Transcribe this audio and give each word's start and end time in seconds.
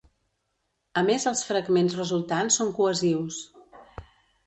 A 1.01 1.03
més 1.09 1.27
els 1.33 1.45
fragments 1.51 1.99
resultants 2.01 2.61
són 2.61 2.75
cohesius. 2.81 3.43